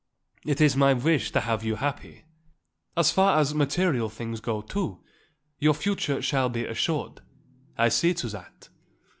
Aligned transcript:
It 0.47 0.59
is 0.59 0.75
my 0.75 0.93
wish 0.93 1.29
to 1.29 1.41
have 1.41 1.63
you 1.63 1.75
happy. 1.75 2.23
As 2.97 3.11
far 3.11 3.37
as 3.37 3.53
material 3.53 4.09
things 4.09 4.39
go, 4.39 4.63
too, 4.63 4.99
your 5.59 5.75
future 5.75 6.23
shall 6.23 6.49
be 6.49 6.65
assured; 6.65 7.21
I 7.77 7.89
see 7.89 8.15
to 8.15 8.27
that. 8.29 8.69